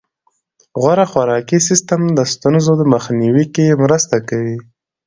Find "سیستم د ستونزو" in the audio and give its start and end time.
1.67-2.73